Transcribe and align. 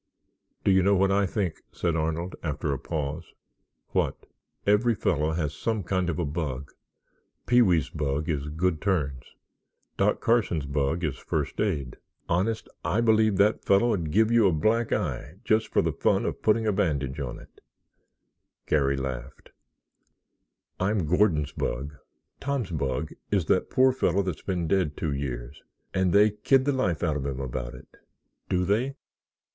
"Do 0.63 0.71
you 0.71 0.81
know 0.81 0.95
what 0.95 1.11
I 1.11 1.27
think?" 1.27 1.61
said 1.71 1.95
Arnold, 1.95 2.35
after 2.41 2.73
a 2.73 2.79
pause. 2.79 3.33
"What?" 3.89 4.25
"Every 4.65 4.95
fellow 4.95 5.33
has 5.33 5.53
some 5.53 5.83
kind 5.83 6.09
of 6.09 6.17
a 6.17 6.25
bug. 6.25 6.71
Pee 7.45 7.61
wee's 7.61 7.91
bug 7.91 8.27
is 8.27 8.49
good 8.49 8.81
turns. 8.81 9.21
Doc 9.97 10.19
Carson's 10.19 10.65
bug 10.65 11.03
is 11.03 11.17
first 11.19 11.59
aid—honest, 11.61 12.67
I 12.83 12.99
believe 12.99 13.37
that 13.37 13.63
fellow'd 13.63 14.09
give 14.09 14.31
you 14.31 14.47
a 14.47 14.51
black 14.51 14.91
eye 14.91 15.35
just 15.43 15.67
for 15.67 15.83
the 15.83 15.93
fun 15.93 16.25
of 16.25 16.41
putting 16.41 16.65
a 16.65 16.71
bandage 16.73 17.19
on 17.19 17.37
it——" 17.37 17.61
Garry 18.65 18.97
laughed. 18.97 19.51
"I'm 20.79 21.05
Gordon's 21.05 21.51
bug. 21.51 21.93
Tom's 22.39 22.71
bug 22.71 23.11
is 23.29 23.45
that 23.45 23.69
poor 23.69 23.91
fellow 23.93 24.23
that's 24.23 24.41
been 24.41 24.67
dead 24.67 24.97
two 24.97 25.13
years—and 25.13 26.11
they 26.11 26.31
kid 26.31 26.65
the 26.65 26.71
life 26.71 27.03
out 27.03 27.17
of 27.17 27.25
him 27.27 27.39
about 27.39 27.75
it." 27.75 27.97
"Do 28.49 28.65
they?" 28.65 28.95